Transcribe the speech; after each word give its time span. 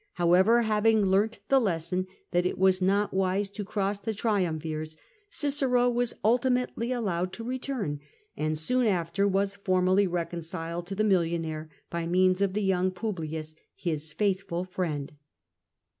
However, 0.13 0.63
having 0.63 1.03
learnt 1.03 1.41
the 1.49 1.59
lesson 1.61 2.07
that 2.31 2.43
it 2.43 2.57
was 2.57 2.81
not 2.81 3.13
wise 3.13 3.51
to 3.51 3.63
cross 3.63 3.99
the 3.99 4.15
triumvirs, 4.15 4.97
Cicero 5.29 5.91
was 5.91 6.15
ulti 6.25 6.51
mately 6.51 6.89
allowed 6.91 7.31
to 7.33 7.43
return, 7.43 7.99
and 8.35 8.57
soon 8.57 8.87
after 8.87 9.27
was 9.27 9.57
formally 9.57 10.07
reconciled 10.07 10.87
to 10.87 10.95
the 10.95 11.03
millionaire 11.03 11.69
by 11.91 12.07
means 12.07 12.41
of 12.41 12.53
the 12.53 12.63
young 12.63 12.89
Publius, 12.89 13.55
his 13.75 14.11
faithful 14.11 14.67
Mend. 14.75 15.11